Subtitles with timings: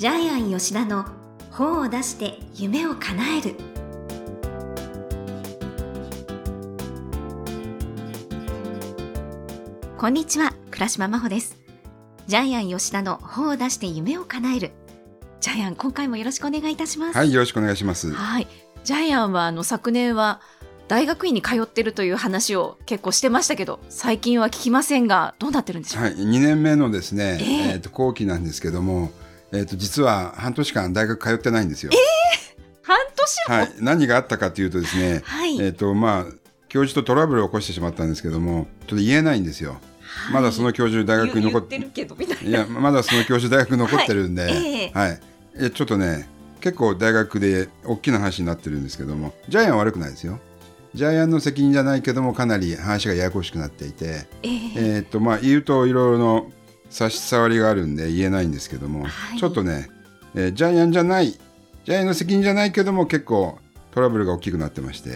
[0.00, 1.04] ジャイアン吉田の
[1.50, 3.54] 本を出して夢を叶える
[9.98, 11.58] こんにちは倉島真帆です
[12.26, 14.70] ジャイアン吉田の本を出して夢を叶える
[15.42, 18.10] ジャイアン今回もよろしくお願いいたしますはい、よろしくお願いします。
[18.10, 18.46] はい。
[18.84, 20.40] ジャイアンはあの昨年は
[20.88, 26.08] 大学院に通ってるという話を結構してましたけど、最近は聞きませんが、どうなってるんでしょうか？
[26.08, 29.12] はい、2年目のですね、えええっ、と後期なんですけども、
[29.52, 31.92] えっ、と実は半年間大学通ってないんですよ。
[32.82, 33.54] 半年も？
[33.54, 36.24] はい、何があったかというとですね、はいえっ、とまあ
[36.68, 39.80] 教授とトラブルを起こしてしまったんですけども、ちょっと言えないんですよ。
[40.32, 42.50] まだその教授大学に残ってるけどみたいな。
[42.50, 45.20] いやまだその教授大学に残ってるんで、はいええはい、
[45.56, 46.28] えちょっとね
[46.60, 50.38] 結構大学で大きな話になってるんですけども、ジャイアンは悪くないですよ。
[50.94, 54.26] ジャイアンの責任じゃないけどもかなり話がややこしくなっていて。
[54.42, 56.52] えええーっとまあ言うといろいろの
[56.90, 59.38] 差し障りがあるんで言えないんですけども、はい。
[59.38, 59.88] ちょっとね、
[60.34, 63.58] えージャイアンじゃないジャイアンの責任じゃないけども結構
[63.92, 65.10] トラブルが大きくなってまして、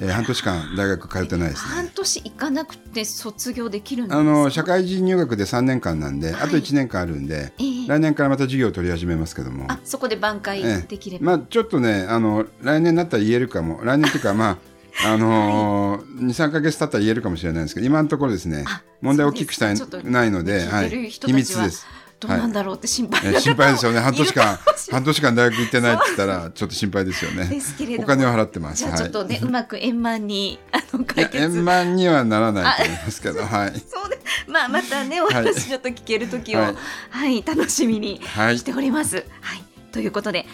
[0.00, 1.90] えー半年間大学通ってないです半ね。
[1.94, 4.20] 年行かなくて卒業できるんですか？
[4.20, 6.42] あの社会人入学で3年間なんで、はい。
[6.42, 7.86] あと1年間あるんで、ええ。
[7.88, 11.24] 来年からまた授業を取り始めますけども、あ、そこで挽回できれば。
[11.24, 13.80] まあちょっとねあの来年になったら言えるかも。
[13.84, 14.58] 来年というかまあ
[15.06, 21.86] あのー23か月経ったら言えるかもしれないんですけど今のところですねあ問題を大きくしたいないので、はい秘密です。
[22.20, 24.00] どうなんだろうって心配えな心配ですよね。
[24.02, 24.58] 半年間
[24.90, 27.60] 半年間大学行ってないって言ったら、ちょっと心配ですよでね。
[27.60, 28.04] すけれども。
[28.04, 28.78] お金を払ってます。
[28.78, 31.36] じゃあちょっとね、 うまく円満にあの解決。
[31.44, 33.70] 円満にはならないと思いますけど、はい。
[33.88, 36.74] そうで、まあまたね、お話ちょっと聞ける時を、は
[37.10, 38.62] はいい、楽しみにはいし。
[38.62, 39.24] ております。
[39.40, 40.44] はい、ということで、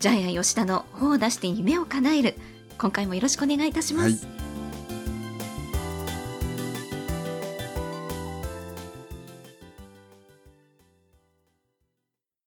[0.00, 2.34] ジャイアン吉田の本を出して夢を叶える。
[2.78, 4.26] 今回もよろしくお願いいたします。
[4.26, 4.34] はい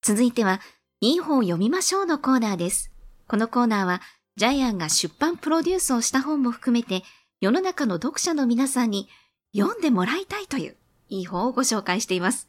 [0.08, 0.62] 続いては、
[1.02, 2.90] いい本を読みましょうのコーナーです。
[3.26, 4.00] このコーナーは、
[4.36, 7.02] ジャイアンが出版プロデュースをした本も含めて、
[7.42, 9.10] 世の中の読者の皆さんに
[9.54, 10.76] 読んでもらいたいという、
[11.10, 12.48] いい本をご紹介しています。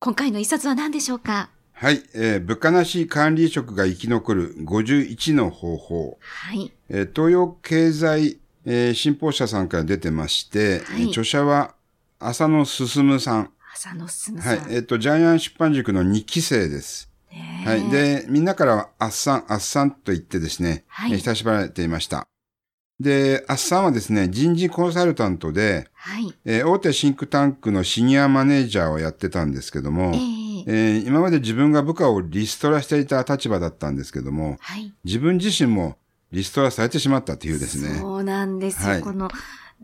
[0.00, 1.48] 今回の一冊は何でしょうか？
[1.78, 2.02] はい。
[2.14, 6.18] えー物価なし管理職が生き残る51の方法。
[6.22, 6.72] はい。
[6.88, 11.74] えー東洋経済、えー新報社さんから出てまして、はいえー著者は
[12.18, 13.50] 浅野進さん。
[13.74, 14.58] 浅野進さん。
[14.58, 14.74] はい。
[14.74, 17.10] えっ、と、ジャイアン出版塾の2期生です。
[17.66, 17.90] はい。
[17.90, 22.26] で、みんなからは、あっさん、あっさんと言ってですね、はいえー親しまれていました。
[22.98, 26.32] で、あっさんはですね、人事コンサルタントで、はい。
[26.46, 34.92] えー大手シンクタンクのシニアマネージャーをやってたんですけども、えええー今まで自分が部下をリストラしていた立場だったんですけども、はい。
[35.04, 35.96] 自分自身も
[36.32, 37.98] リストラされてしまったというですね。
[38.00, 38.90] そうなんですよ。
[38.90, 39.30] はいこの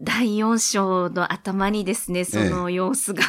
[0.01, 3.23] 第4章の頭にですね、その様子が、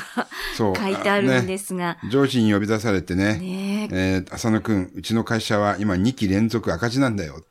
[0.56, 0.76] そう。
[0.76, 7.44] 書いてあるんねですが、上司に呼び出されてね、ねええー浅野くん、うちの会社は今2期連続赤字なんだよ。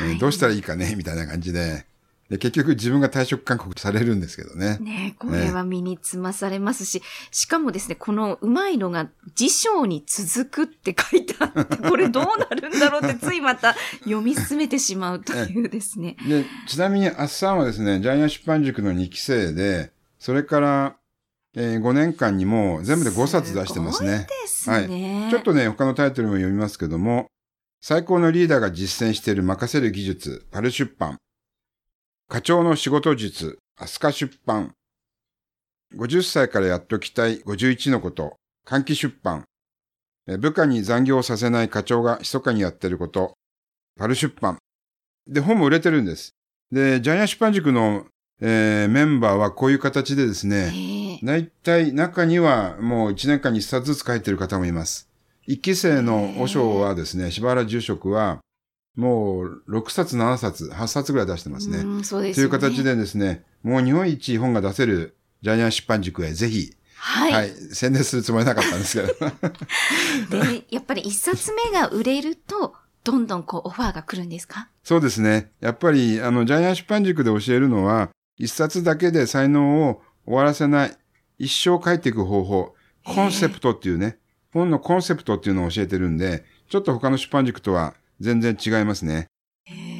[0.00, 1.84] えーはいどうしたらいいかねみたいな感じで。
[2.30, 4.78] で結局自分が退職勧告されるんですけどね。
[4.80, 7.02] ねこれは身につまされますし、
[7.32, 13.74] しかもですね、このうまいのが辞書に続くって書いてあって、 これどうなるんだろうってついまた
[14.04, 16.16] 読み進めてしまうというですね。
[16.28, 20.96] で、ちなみに、あっさんはですね、ジャイアン出版塾の2期生で、それから、
[21.56, 24.28] え5年間にもう全部で5冊出してますね。
[24.42, 25.26] ですね。
[25.32, 27.26] ちょっとね、他のタイトルも読みますけども、
[27.80, 31.18] 最高のリーダーが実践している任せる技術、パル出版。
[32.30, 34.72] 課長の仕事術、アスカ出版。
[35.96, 39.46] 50歳からやっときたい51のこと、換気出版。
[40.28, 43.32] え部下に残業をさせない課長が密かにやってること、
[43.98, 44.58] パル出版。
[45.26, 46.30] で、本も売れてるんです。
[46.70, 48.06] で、ジャイアン出版塾の、
[48.40, 55.08] えーメンバーはこういう形でですね、ええ大体中にはもう1年間に1冊ずつ書いてる方もいます。
[55.48, 58.38] 一期生の和尚はですね、柴原住職は
[58.96, 61.78] もう6冊、7冊、8冊ぐらい出してますね。
[61.78, 62.44] うんそうですとい。
[62.44, 67.32] う形でですね、もう日本一本が出せるジャイアン出版塾へぜひ、はい。
[67.32, 69.14] はい、宣伝するつもりなかったんですけど。
[70.44, 74.68] で、やっぱり一冊目が売れると、どんどんこうオファーが来るんですか？
[74.84, 75.50] そうですね。
[75.60, 80.96] やっぱり、あの、ジャイアン出版塾で教えるのは、一冊だけで才能を終わらせない、
[81.38, 84.18] 一生書いていく方法、コンセプトっていうね、
[84.52, 89.26] 本のコンセプトっていうのを教えてるんで、ちょっと他の出版塾とは全然違いますね。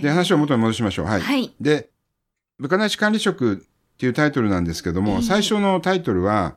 [0.03, 1.07] で、話を元に戻しましょう。
[1.07, 1.21] はい。
[1.21, 1.53] はい。
[1.61, 1.91] で、
[2.59, 3.57] 部下なし管理職っ
[3.99, 6.57] ていうタイトルなんですけども、ええ最初のタイトルは、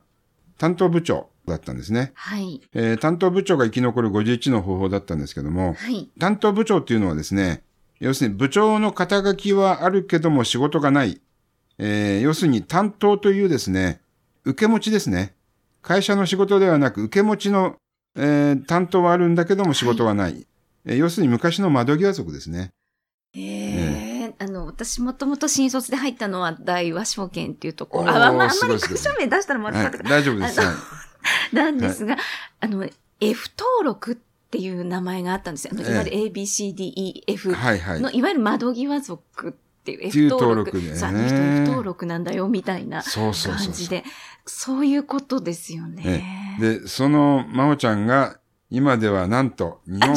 [0.58, 2.12] 担当部長だったんですね。
[2.14, 2.60] はい。
[2.74, 6.08] えー担当部長が生き残る51の方法だったんですけども、はい。
[6.18, 7.62] 担当部長っていうのはですね、
[8.00, 11.20] 要するに部長の肩書きはあるけども仕事がない。
[11.78, 14.00] えー要するに担当というですね、
[14.44, 15.34] 受け持ちですね。
[15.82, 17.76] 会社の仕事ではなく受け持ちの
[18.16, 20.46] えー担当はあるんだけども仕事はない。
[20.86, 22.72] えー要するに昔の窓際族ですね。
[23.36, 28.10] ええあの、私もともと新卒で入ったのは大和証券っていうところ。
[28.10, 30.60] あ、あんまり会社名出したらまた、はい、大丈夫です。
[31.52, 32.16] なんですが、
[32.60, 32.86] あの、
[33.20, 34.16] F 登録っ
[34.50, 35.72] ていう名前があったんですよ。
[35.74, 38.00] あのいええわゆる A, B, C, D, E, F はいはい。
[38.00, 39.52] の、いわゆる窓際族っ
[39.84, 40.70] ていう F 登録。
[40.70, 43.66] 登録でねそうあの人 F 登録なんだよ、みたいなそうそうそうそう。
[43.66, 44.04] 感じで。
[44.46, 46.56] そういうことですよね。
[46.60, 48.38] で、その真央ちゃんが
[48.74, 50.16] 今ではなんと日本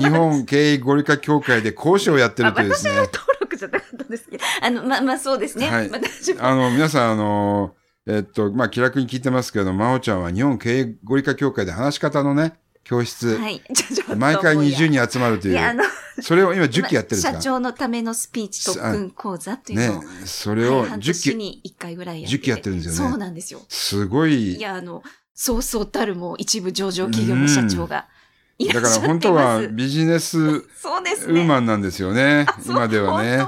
[0.00, 2.92] 日本経営合理化協会で講師をやってるというですね。
[2.94, 3.08] 登
[3.40, 4.44] 録じゃなかったんですけど。
[4.62, 5.68] あの、ま、まあ、そうですね。
[5.68, 5.98] はいま
[6.40, 7.74] あの、皆さん、あの、
[8.06, 13.62] えっと、まあ、気楽に聞いてますけど、真央ちゃんは日本経営合理化協会で話し方のね、教室、はい。
[14.16, 15.84] 毎回もういや20人集まるといいや、あう、の、
[16.20, 17.32] それを今10期やってるんですか？
[17.34, 22.42] 社長のためのスピーチ特訓講座っていうねのを、、それをはい半10年期、に1回ぐらいやってて。
[22.42, 23.60] 10期やってるんですよねそうなんですよ。
[23.68, 25.02] すごいい、や、あの、
[25.34, 28.06] そうそうたるも一部上場企業の社長が
[28.58, 29.08] いらだからっしゃってます。
[29.08, 31.40] 本当はビジネスウそうですね。
[31.40, 33.44] ーマンなんですよね、そう今ではね。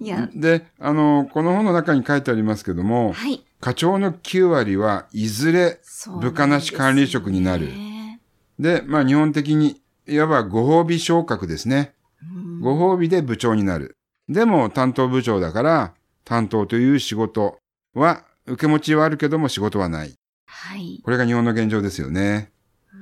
[0.00, 3.44] いや、で、あの、この本の中に書いてありますけども、はい。
[3.60, 5.80] 課長の9割はいずれ
[6.20, 7.72] 部下なし管理職になる
[8.60, 11.94] で、まあ日本的に、いわばご褒美昇格ですね。
[12.22, 13.96] うんご褒美で部長になる。
[14.28, 15.94] でも担当部長だから、
[16.24, 17.58] 担当という仕事
[17.94, 20.14] は、受け持ちはあるけども仕事はない。
[20.46, 21.00] はい。
[21.04, 22.50] これが日本の現状ですよね。
[22.92, 22.96] う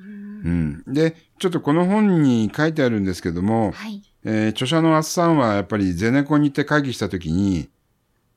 [0.49, 0.95] んうん。
[0.95, 4.03] で、ちょっとこの本に書いてあるんですけども、はい。
[4.25, 7.69] えー著者のあっさんはやっぱりゼネコンに行って会議したときに、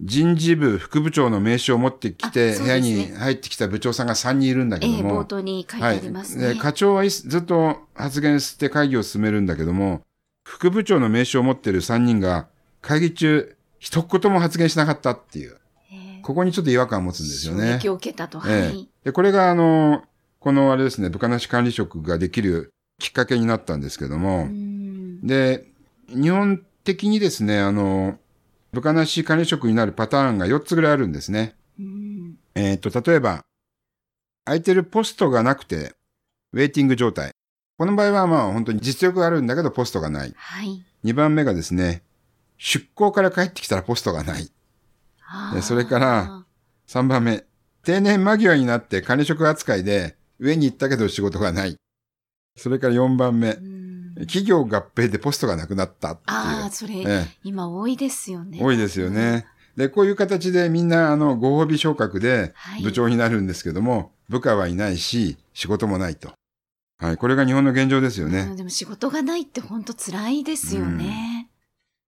[0.01, 6.45] 人事部副部長の名刺を持ってきて、あそう部屋に入ってきた部長さんが3人いるんだけええ、ども、冒頭に書いてありますね。
[6.45, 6.55] はい。
[6.55, 10.01] で課長はいずっと発言して会議を進めるんだけども、
[10.47, 12.47] 副部長の名刺を持ってる3人が
[12.81, 15.58] 会議中、一言も発言しなかったっていう、ええ
[16.29, 17.89] ここにちょっと違和感を持つんですよね衝撃。
[17.89, 18.39] を受けたと。
[18.39, 18.89] はええい。
[19.03, 20.03] で、これがあの、
[20.37, 25.65] このあれですね、部下なし管理職ができるきっかけになったんですけども、うんで、
[26.07, 28.19] 日本的にですね、あの、
[28.73, 31.55] 部下なし管理職になるパターンが4つぐらいあるんですね。
[31.79, 33.43] うんえっ、と、例えば、
[34.45, 35.95] 空いてるポストがなくて、
[36.53, 37.31] ウェイティング状態。
[37.79, 40.33] この場合はまあ本当に実力があるんだけどポストがない。
[40.37, 40.85] はい。
[41.05, 42.03] 2番目がですね、
[42.59, 44.51] 出向から帰ってきたらポストがない。
[45.61, 46.45] それから、
[46.87, 47.45] 3番目、
[47.83, 51.75] 定年間際になって管理職扱いで上に行ったけど仕事がない。
[52.57, 53.89] それから4番目う、ん
[54.21, 56.71] 企業合併でポストがなくなったってああ、いう。
[56.71, 58.59] それ、え今多いですよえね。
[58.61, 59.45] 多いですよね。
[59.77, 66.33] で、こういう形でみんなあのご褒美昇格ではい部長になるんですけども、部下はいないし、仕事もないと。
[66.97, 68.55] はい、これが日本の現状ですようんね。
[68.57, 71.49] でも仕事がないって本当辛いですよね。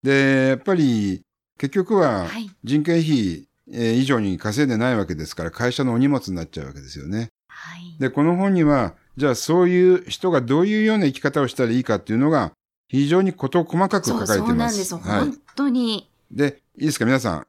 [0.02, 1.22] で、やっぱり
[1.62, 2.50] 結局ははい。
[2.64, 7.28] 人件費えー以上に稼いでないわけですから会社のお荷物になっちゃうわけですよね。
[7.46, 7.96] はい。
[8.00, 12.50] で、この本には、じゃあそういう人がどういうような生き方をしたらいいかっていうのが
[12.88, 14.46] 非常に事細かく書かれています。
[14.46, 14.98] そうなんですよ。
[14.98, 15.38] はい本。
[15.54, 16.10] 当に。
[16.32, 17.04] で、いいですか？
[17.04, 17.46] 皆さん。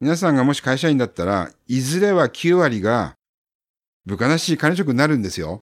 [0.00, 3.14] 皆さんがもし会社員だったら、いずれは9割が
[4.06, 5.58] 部下なし管理職になるんですよ。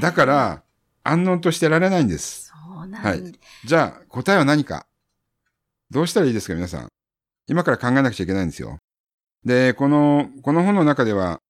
[0.00, 0.62] だから、
[1.02, 2.52] 安穏としてられないんです。
[2.76, 3.32] そうなんはい
[3.64, 4.86] じゃあ、答えは何か？
[5.90, 6.88] どうしたらいいですか皆さん。
[7.46, 8.78] 今から考えなくちゃいけないんですよ。
[9.44, 11.40] で、この、この本の中では、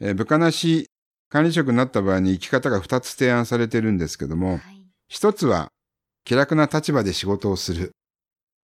[0.00, 0.88] えー部下なし
[1.28, 4.60] 管理職になった場合に生き方が2つ提案されてるんですけども、はい
[5.08, 5.72] 一つは、
[6.24, 7.90] 気楽な立場で仕事をする。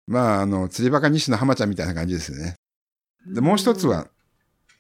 [0.07, 2.55] まあ、あの、釣りバカ西の浜ちゃんみたいな感じですよね。
[3.27, 4.07] で、もう一つは、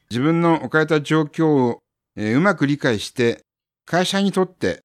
[0.09, 1.79] 自分の置かれた状況を、
[2.15, 3.43] えーうまく理解して、
[3.85, 4.83] 会社にとって、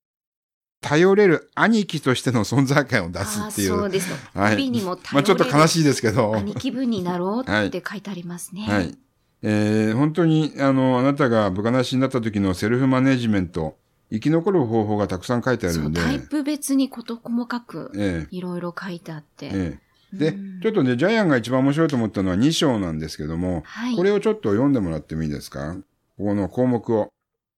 [0.82, 3.68] 頼れる兄貴としての存在感を出すっていう。
[3.70, 4.12] そうです。
[4.38, 5.68] はい帯にもまあちょっと悲い。
[5.70, 6.36] しいですけど。
[6.36, 8.66] 兄貴分になろうって書いてありますね。
[8.68, 8.98] はい。
[9.44, 13.78] えー本当に、あの、あなたが部下なしになった時のセルフマネジメント、
[14.12, 16.02] 生き残る方法がたくさん書いてあるんで。
[16.02, 19.46] タイプ別に事細かくえいろいろ書いてあって。
[19.48, 19.80] ええ
[20.14, 23.96] えで、うんちょっとね、ジャイアンが一番面白いと思ったのは2章なんですけども、はい。
[23.96, 25.76] これをちょっと読んでもらってもいいですか？
[26.18, 27.08] ここの項目を。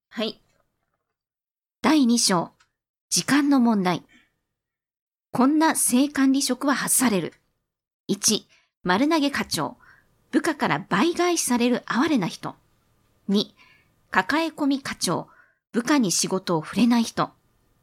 [0.10, 0.40] はい。
[1.82, 2.52] 第2章、
[3.16, 4.02] 時間の問題。
[5.32, 7.34] こんな性管理職は発される。
[8.10, 8.42] 1、
[8.82, 9.78] 丸投げ課長。
[10.32, 12.56] 部下から倍返しされる哀れな人。
[13.30, 13.46] 2、
[14.10, 15.28] 抱え込み課長。
[15.74, 17.30] 部下に仕事を触れない人。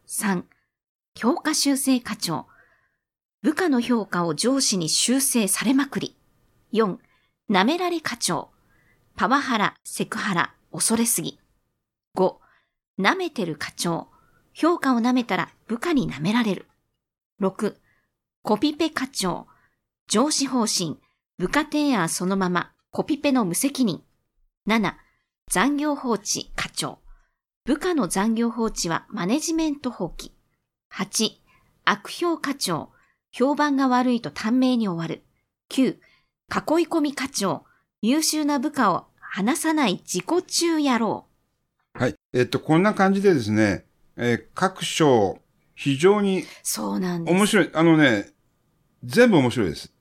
[0.05, 0.43] 3、
[1.17, 2.47] 評価修正課長。
[3.41, 6.17] 部下の評価を上司に修正されまくり。
[6.73, 6.97] 4、
[7.49, 8.49] 舐められ課長。
[9.15, 11.39] パワハラ、セクハラ、恐れすぎ。
[12.17, 12.35] 5、
[12.99, 14.10] 舐めてる課長。
[14.53, 16.67] 評価を舐めたら部下に舐められる。
[17.41, 17.75] 6、
[18.43, 19.47] コピペ課長。
[20.07, 20.97] 上司方針。
[21.37, 22.71] 部下提案そのまま。
[22.91, 24.03] コピペの無責任。
[24.67, 24.93] 7、
[25.49, 26.99] 残業放置課長。
[27.65, 30.31] 部下の残業放置はマネジメント放棄。
[30.93, 31.31] 8、
[31.85, 32.91] 悪評課長。
[33.31, 35.23] 評判が悪いと短命に終わる。
[35.69, 35.97] 9、囲い
[36.87, 37.63] 込み課長。
[38.01, 41.25] 優秀な部下を離さない自己中野郎。
[41.93, 42.15] はい。
[42.33, 43.85] えっと、こんな感じでですね、
[44.23, 45.39] えー各章、
[45.73, 47.35] 非常にそうなんです。
[47.35, 47.69] 面白い。
[47.73, 48.27] あのね、
[49.03, 49.91] 全部面白いです。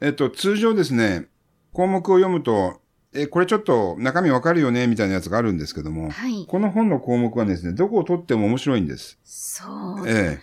[0.00, 1.26] えっと、通常ですね、
[1.72, 2.80] 項目を読むと、
[3.12, 6.46] え、これちょっと中身わかるよね、みたいなやつがあるんですけども、はい。
[6.48, 9.18] この本の項目はですね、どこを取っても面白いんです。
[9.24, 9.64] そ
[10.00, 10.08] う。
[10.08, 10.38] え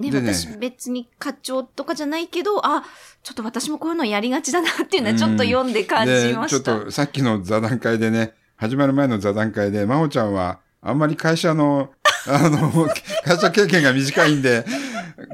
[0.00, 2.82] ね、でね私別に課長とかじゃないけど、あ、
[3.22, 5.84] ちょっと私もこういうのやりがちだなっていうのはちょっと読んでえ。
[5.84, 6.80] 感じで、ちょっました。
[6.80, 11.90] とさっきの座談会でね、始まる前の座談会で、真帆ちゃんは、あんまり会社の、
[12.28, 12.88] あの、
[13.24, 14.64] 会社経験が短いんで、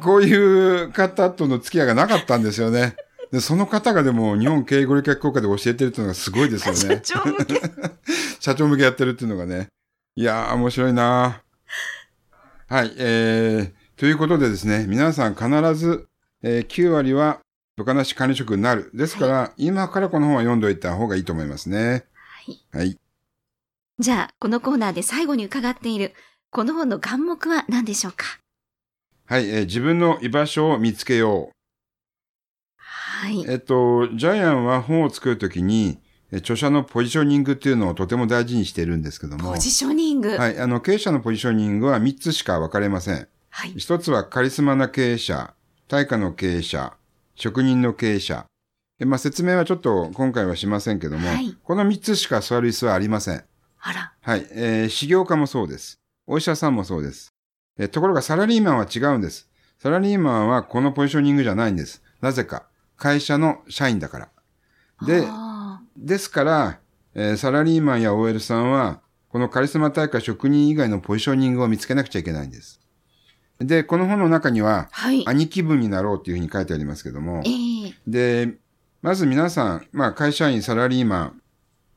[0.03, 2.97] こういう方との付き合いがなかったんですよね。
[3.33, 7.01] で、その方がでも日本経営合理化協会で教えてるっていうのがすごいですよ社ね。
[7.03, 7.61] 長向け。
[8.41, 9.69] 社長向けやってるっていうのがね。
[10.17, 11.43] いやー、面白いな
[12.69, 16.09] はい、えー、ということでですね、皆さん必ず、
[16.43, 17.41] えー9割は
[17.77, 18.91] 部下なし管理職になる。
[18.95, 22.05] ですから、今からこの本は読んでおいた方がいいと思いますね。
[22.47, 22.67] はい。
[22.73, 22.99] はい。
[23.99, 26.15] じゃあ、このコーナーで最後に伺っている、
[26.55, 28.39] この本の眼目は何でしょうか？
[29.27, 31.51] はい、えー自分の居場所を見つけよ
[32.77, 33.45] はい。
[33.45, 33.51] う。
[33.51, 35.99] えっと、ジャイアンは本を作るときに、
[36.31, 39.51] えー著者のポジショニングっていうのをとても大事にしているんですけども。
[39.51, 40.29] ポジショニング。
[40.29, 40.39] はい。
[40.39, 43.27] はい、あの、経営者のポジショニングは3つしか分かれません。
[43.77, 45.55] 一つはカリスマな経営者、
[45.89, 46.93] 対価の経営者、
[47.35, 48.47] 職人の経営者。
[49.01, 53.45] でまあ、説明はちょっと今回はしませんけども、はいこの3つしか座る椅子はありません。
[53.81, 54.13] あら。
[54.21, 54.47] はい。
[54.53, 55.99] えー、修行家もそうです。
[56.27, 57.35] お医者さんもそうです。
[57.79, 59.49] えーところがサラリーマンは違うんです。
[59.79, 62.03] サラリーマンはこのポジショニングじゃないんです。
[62.21, 62.67] なぜか。
[62.97, 64.29] 会社の社員だから。
[65.07, 66.79] で、あですから、
[67.15, 72.81] えーサラリーマンや OL さんは、このカリスマ大会職人以外のポジショニングを見つけなくちゃいけないんです。
[73.59, 75.25] で、この本の中には、ーはい。
[75.29, 78.55] 兄貴分になろうっていうふうに書いてありますけどもえ、えで、
[79.03, 81.41] まず皆さん、まあ会社員、サラリーマン、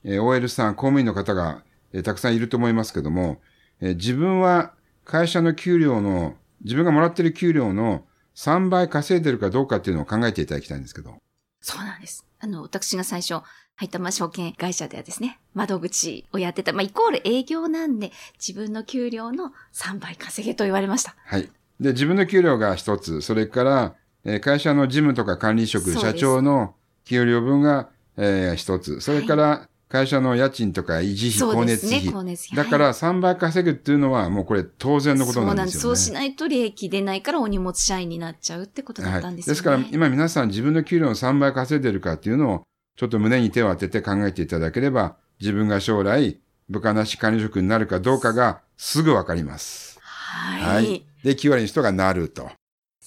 [0.03, 3.39] えー OL さん、公務員の方が、えーたくさんいると思いますけども、
[3.81, 4.73] えー自分は
[5.05, 8.03] 会社の給料の、自分がもらってる給料の
[8.35, 11.15] 3倍稼いでるかどうかっていうのを考えていただきたいんですけど。
[11.61, 12.25] そうなんです。
[12.39, 13.41] あの、私が最初
[13.77, 21.15] 入ったまあ証券会社ではですね、窓口をやってた、まあ、イコール営業なんで、自分の給料の3倍稼げと言われました。
[21.25, 21.49] はい。
[21.79, 32.07] で、自分の給料が一つ、それから、えー会社の事務とか管理職、社長の給料分が、えー一つ、それから、会社の家賃とか維持費、光ですね、熱費。
[32.07, 32.57] 光熱費。
[32.57, 35.81] だから3倍稼ぐっていうのはもうこれ当然のことなんですよね。
[35.81, 39.69] そうしないと利益出ないからお荷物社員になっちゃうってことだったんですよね。
[39.69, 39.79] はい。
[39.79, 42.63] ですから今皆さん自分の給料の3倍稼いでるかっていうのを
[42.97, 46.39] ちょっと胸に手を当てて考えていただければ自分が将来
[46.69, 49.99] 部下なし管理職になるかどうかがすぐわかります。
[50.01, 51.05] はい。
[51.23, 52.43] で、9割の人がなると。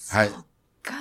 [0.09, 0.45] はいそっ
[0.81, 0.93] か。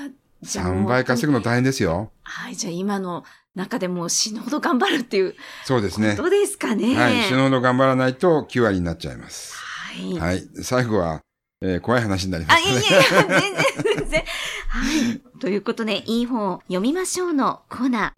[0.43, 2.13] じゃあもう3倍稼ぐの大変ですよ。
[2.23, 2.57] はい。
[2.57, 6.25] じゃあ今の中でもう死ぬほど頑張るっていうそうですねこ。
[6.25, 6.95] とですかね。
[6.95, 7.23] はい。
[7.25, 9.55] 死ぬほど頑張らないと9割になっちゃいます。
[9.57, 10.19] はい。
[10.19, 10.49] はい。
[10.63, 11.21] 最後は、
[11.63, 12.71] えー怖い話になりまあ、すね。
[12.71, 13.65] いやいやいや、全然、
[13.97, 14.25] 全然。
[14.69, 15.21] はい。
[15.41, 18.13] ということで、いい本を読みましょうのコーナー。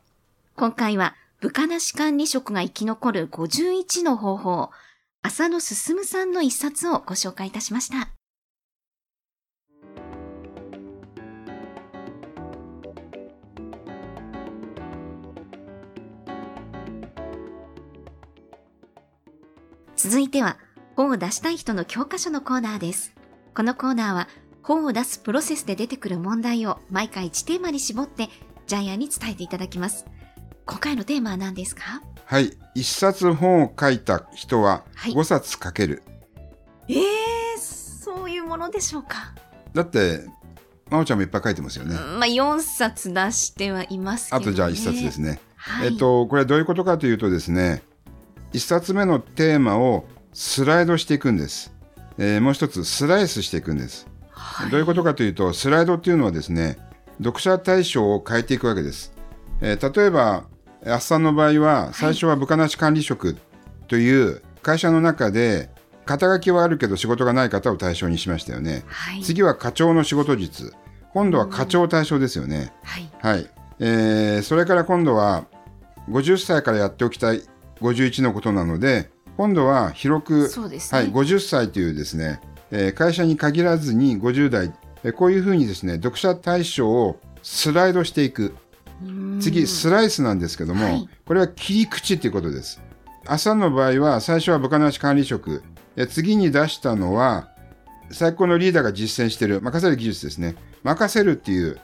[0.54, 4.70] 今回は、部下なし管理職が生き残る51の方法、
[5.22, 8.10] 浅野進さんの一冊をご紹介いたしました。
[20.02, 20.58] 続いては、
[20.96, 23.14] 本を出したい人の教科書のコーナーです。
[23.54, 24.28] このコーナーは
[24.60, 28.28] 本を出すプロセスで出てくる問題を毎回1テーマに絞って
[28.66, 30.04] ジャイアンに伝えていただきます。
[30.66, 32.02] 今回のテーマは何ですか？
[32.24, 32.50] はい。
[32.74, 36.02] 一冊本を書いた人ははい5冊書ける。
[36.88, 36.94] え
[37.54, 39.34] えそういうものでしょうか？
[39.72, 40.24] だって、
[40.90, 41.94] まおちゃんもいっぱい書いてますよね。
[41.94, 44.46] うんまあ4冊出してはいますけど、ね。
[44.46, 45.40] あとじゃあ1冊ですね。
[45.54, 45.92] はい。
[45.92, 47.84] えっと、これはどういうことかというとですね、
[48.52, 51.72] 1冊目のテーマをスライドしていくんです。
[52.18, 54.06] えーもう一つ、スライスしていくんです。
[54.30, 56.78] はい、どういうことかというと、スライドっていうのはですね、
[57.18, 59.12] 読者対象を変えていくわけです。
[59.60, 60.44] えー例えば、
[60.84, 63.36] あっさんの場合は、最初は部下なし管理職
[63.88, 65.70] という会社の中で、
[66.04, 68.82] 肩書きはあるけど仕事がない方を対象にしましたよね。
[68.88, 69.22] はい。
[69.22, 70.74] 次は課長の仕事術。
[71.12, 72.72] 今度は課長対象ですよね。
[72.82, 73.10] はい。
[73.20, 73.50] はい。
[73.78, 75.44] えーそれから今度は、
[76.10, 77.42] 50歳からやっておきたい
[77.82, 80.48] 51のことなので、今度は広く、
[80.92, 81.02] ね。
[81.02, 84.72] はい、50歳というですね、えー会社に限らずに50代、
[85.04, 88.54] えーこういうふうにですね、読者対象をスライドしていく。
[89.02, 92.80] うん次、スライスなんですけども、はいこれは切り口っていうことです。
[93.26, 95.62] 朝の場合は、最初は部下なし管理職、
[95.96, 97.48] え次に出したのは、
[98.10, 100.54] 最高のリーダーが実践している任せる技術ですね。
[100.82, 101.80] 任せるっていう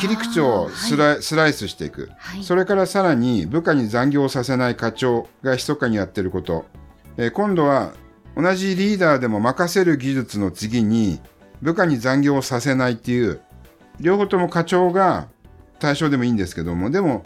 [0.00, 2.10] 切り口をスラ,、スライスしていく。
[2.16, 2.42] はい。
[2.42, 6.64] それからさらに部下に残業をさせない課長が密かにやってること。
[7.16, 7.92] えー今度は
[8.36, 11.20] 同じリーダーでも任せる技術の次に
[11.60, 13.40] 部下に残業をさせないっていう、
[13.98, 15.28] 両方とも課長が
[15.78, 17.24] 対象でもいいんですけども、でも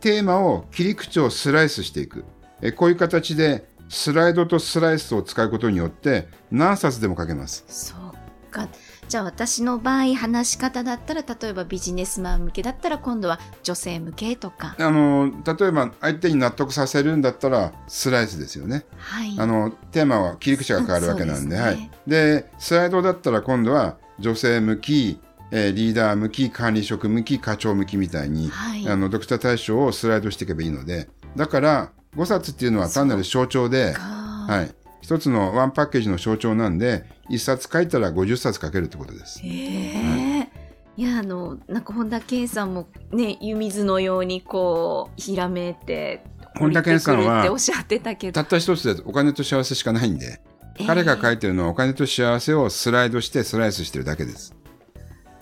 [0.00, 2.24] テーマを切り口をスライスしていく。
[2.60, 7.64] えーこういう形でスライドとスライスを使うことによって何冊でも書けます。
[7.68, 8.68] そうか。
[9.08, 14.76] じゃあ私の場合話し方だったら例えばビジネスマン向けだったら今度は女性向けとか。
[14.78, 18.84] あの、例えば相手に納得させるんだったらスライスですよね。
[18.98, 19.34] はい。
[19.38, 21.90] あのテーマは切り口が変わるわけなんで、ですねはい。
[22.06, 25.18] で、スライドだったら今度は女性向き、
[25.52, 34.74] えーリーダー向き、管理職向き、課長向きみたいに、はいあのドクター対象をスライドしていけばいいので、だから5冊っていうのは単なる象徴で、かはい。
[35.00, 39.40] 一つのワンパッケージの象徴なんで、1冊書いたら50冊書けるってことです。
[39.42, 40.48] へえ。
[40.96, 46.24] いや、あの、なんか本田圭さんもね、湯水のようにこう、ひらめいて、
[46.58, 48.32] 本田圭さんはたけど。
[48.32, 50.40] たった一つでお金と幸せしかないんで、
[50.78, 54.54] えー彼が書いてるのはお金と幸せをスライドしてスライスしてるだけです。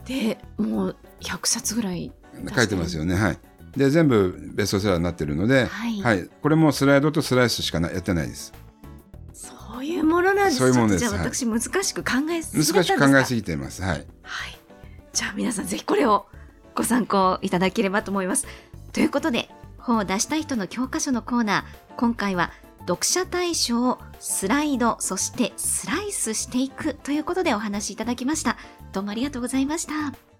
[0.06, 2.10] で、もう100冊ぐらい。
[2.54, 3.14] 書いてますよね。
[3.14, 3.38] はい。
[3.76, 8.52] で、全部ベストセラーになってるので、はいこれもスライドとスライスしかなやってないです。
[9.86, 13.82] いうものなんですそういうものですじゃあはい私難しく考えすぎ難しく考えすぎぎています。
[13.82, 13.90] はい。
[14.22, 14.58] はい。
[15.12, 16.26] じゃあ皆さんぜひこれを
[16.74, 18.46] ご参考いただければと思います。
[18.92, 22.50] ということで、本を出したい人の教科書のコーナー、今回は
[22.80, 28.56] 読者対象をスライド、そしてスライスしていくということでお話しいただきました。
[28.92, 30.35] どうもありがとうございました。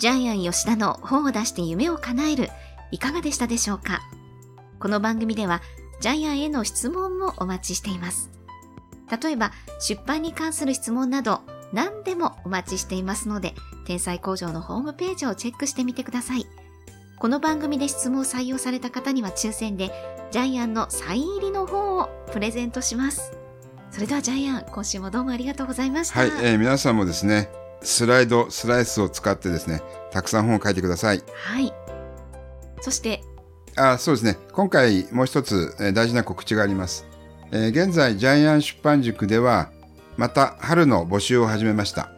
[0.00, 2.48] ジャイアン吉田の本を出して夢を叶える、
[2.90, 4.00] いかがでしたでしょうか？
[4.78, 5.60] この番組では、
[6.00, 8.30] ジャイアンへの質問もお待ちしています。
[9.22, 11.42] 例えば、出版に関する質問など、
[11.74, 16.46] 何でもお待ちしていますので、天才工場のホームページをチェックしてみてください。
[17.18, 19.92] この番組で質問を採用された方には抽選で、
[20.30, 23.32] ジャイアンのサイン入りの本をプレゼントします。
[23.90, 26.20] それではジャイアン、今週もどうもありがとうございました。
[26.20, 27.50] はい、えー皆さんもですね、
[27.82, 31.22] スライド、スライスを使ってですね、たくさん本を書いてください。
[31.34, 31.72] はい。
[32.80, 33.22] そして、
[33.76, 34.36] あ、そうですね。
[34.52, 37.06] 今回もう一つ、えー大事な告知があります。
[37.52, 39.70] えー現在、ジャイアン出版塾では、
[40.16, 42.10] また春の募集を始めました。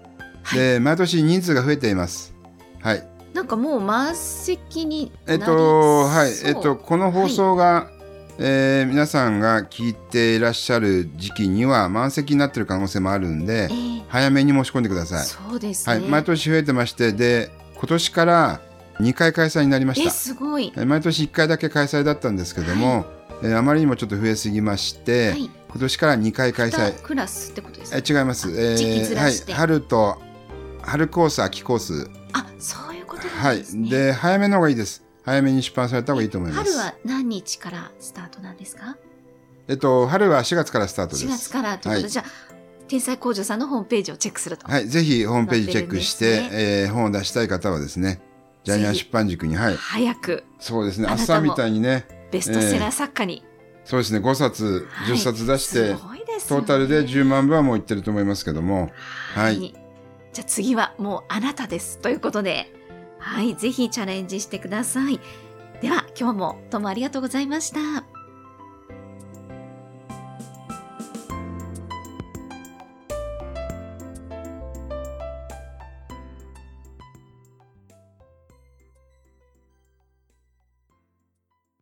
[0.42, 2.34] はいで、毎年人数が増えています。
[2.80, 3.06] はい。
[3.32, 6.32] なんかもう満席になえっりと、はい。
[6.44, 7.88] えっと、この放送が、
[8.38, 15.24] えー皆さんが聞いていらっしゃる時期には満席になってる可能性もあるんでえ、ー早めに申し込んでください。
[15.24, 15.94] そうですね。
[15.94, 16.04] はい。
[16.06, 18.60] 毎年増えてまして、で、今年から
[19.00, 20.10] 2回開催になりましえ、た。
[20.10, 20.70] すごい。
[20.76, 23.06] えー毎年1回だけ開催だったんですけども、
[23.42, 25.44] えーあまりにもちょっと増えすぎまして、はい。
[25.70, 28.18] 今年から2回開催二クラスってことですえか。
[28.20, 30.20] 違います、え時期ずはい春と
[30.82, 33.88] 春コース秋コースあ、そういうことですね。
[33.88, 38.98] で早めの方がいいです早めに出版された方がいいと思います春は何日からスタートなんですか？
[39.68, 42.51] えっと春は4月からスタートです4月からということで、はいじゃあ
[42.92, 44.70] 天才工場さんのホームページをチェックすると。
[44.70, 48.20] はい、ぜひホームページチェックしてなってるんですえー本を出したい方はですね
[48.64, 49.76] ジャイアン出版塾にはい。
[49.76, 50.44] 早く。
[50.58, 53.42] そうですね朝みたいにねベストセラー作家に、
[53.86, 55.14] そうですね5冊はい。
[55.14, 58.90] 10冊出して、すごいですトータルで10万部はもういってると思いますけども。
[59.34, 59.58] はい。
[59.58, 62.74] じゃあ次はもうあなたですということで、
[63.18, 65.18] はい、ぜひチャレンジしてください。
[65.80, 68.04] では今日もどうもありがとうございました。